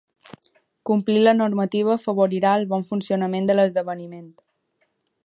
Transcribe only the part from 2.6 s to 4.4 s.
el bon funcionament de l'esdeveniment.